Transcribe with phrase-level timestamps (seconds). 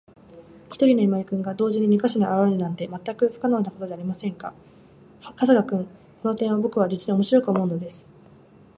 [0.71, 4.51] ひとりの今井君が、同時に二ヵ所にあらわれるなんて、まったく不可能なことじゃありませんか。
[5.21, 5.85] 春木さん、こ
[6.23, 8.09] の点をぼくは、じつにおもしろく思うのです。